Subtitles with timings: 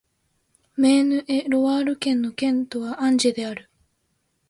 [0.75, 3.69] メーヌ＝エ＝ロワール県の県都はアンジェである